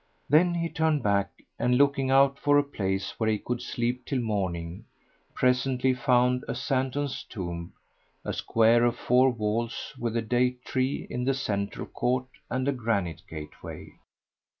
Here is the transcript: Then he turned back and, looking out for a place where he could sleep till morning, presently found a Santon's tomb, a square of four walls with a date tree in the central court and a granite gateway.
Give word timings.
Then 0.27 0.55
he 0.55 0.67
turned 0.67 1.03
back 1.03 1.29
and, 1.59 1.77
looking 1.77 2.09
out 2.09 2.39
for 2.39 2.57
a 2.57 2.63
place 2.63 3.13
where 3.19 3.29
he 3.29 3.37
could 3.37 3.61
sleep 3.61 4.03
till 4.03 4.19
morning, 4.19 4.85
presently 5.35 5.93
found 5.93 6.43
a 6.47 6.55
Santon's 6.55 7.21
tomb, 7.21 7.73
a 8.25 8.33
square 8.33 8.83
of 8.83 8.95
four 8.97 9.29
walls 9.29 9.93
with 9.99 10.17
a 10.17 10.23
date 10.23 10.65
tree 10.65 11.05
in 11.11 11.25
the 11.25 11.35
central 11.35 11.85
court 11.85 12.25
and 12.49 12.67
a 12.67 12.71
granite 12.71 13.21
gateway. 13.29 13.93